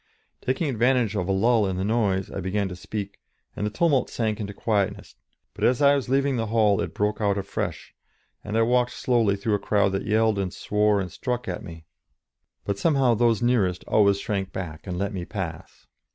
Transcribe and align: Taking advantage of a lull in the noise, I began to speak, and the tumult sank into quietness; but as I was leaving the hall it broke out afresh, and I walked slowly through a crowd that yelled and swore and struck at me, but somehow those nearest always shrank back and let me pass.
Taking 0.41 0.67
advantage 0.67 1.15
of 1.15 1.27
a 1.27 1.31
lull 1.31 1.67
in 1.67 1.77
the 1.77 1.83
noise, 1.83 2.31
I 2.31 2.39
began 2.39 2.67
to 2.69 2.75
speak, 2.75 3.19
and 3.55 3.67
the 3.67 3.69
tumult 3.69 4.09
sank 4.09 4.39
into 4.39 4.51
quietness; 4.51 5.13
but 5.53 5.63
as 5.63 5.79
I 5.79 5.93
was 5.95 6.09
leaving 6.09 6.37
the 6.37 6.47
hall 6.47 6.81
it 6.81 6.95
broke 6.95 7.21
out 7.21 7.37
afresh, 7.37 7.93
and 8.43 8.57
I 8.57 8.63
walked 8.63 8.93
slowly 8.93 9.35
through 9.35 9.53
a 9.53 9.59
crowd 9.59 9.91
that 9.91 10.07
yelled 10.07 10.39
and 10.39 10.51
swore 10.51 10.99
and 10.99 11.11
struck 11.11 11.47
at 11.47 11.63
me, 11.63 11.85
but 12.65 12.79
somehow 12.79 13.13
those 13.13 13.43
nearest 13.43 13.83
always 13.83 14.19
shrank 14.19 14.51
back 14.51 14.87
and 14.87 14.97
let 14.97 15.13
me 15.13 15.23
pass. 15.23 15.85